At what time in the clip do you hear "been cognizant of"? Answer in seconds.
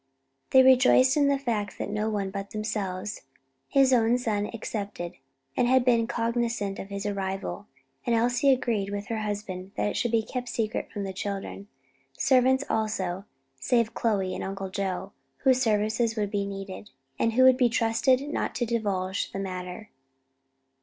5.85-6.89